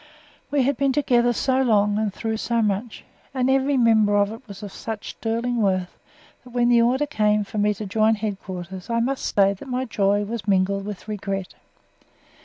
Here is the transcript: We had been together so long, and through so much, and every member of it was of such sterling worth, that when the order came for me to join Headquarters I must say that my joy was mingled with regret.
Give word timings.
We 0.49 0.63
had 0.63 0.77
been 0.77 0.93
together 0.93 1.31
so 1.31 1.61
long, 1.61 1.99
and 1.99 2.11
through 2.11 2.37
so 2.37 2.63
much, 2.63 3.05
and 3.35 3.51
every 3.51 3.77
member 3.77 4.15
of 4.17 4.31
it 4.31 4.41
was 4.47 4.63
of 4.63 4.71
such 4.71 5.11
sterling 5.11 5.61
worth, 5.61 5.99
that 6.43 6.49
when 6.49 6.69
the 6.69 6.81
order 6.81 7.05
came 7.05 7.43
for 7.43 7.59
me 7.59 7.71
to 7.75 7.85
join 7.85 8.15
Headquarters 8.15 8.89
I 8.89 8.99
must 8.99 9.35
say 9.35 9.53
that 9.53 9.67
my 9.67 9.85
joy 9.85 10.23
was 10.23 10.47
mingled 10.47 10.85
with 10.87 11.07
regret. 11.07 11.53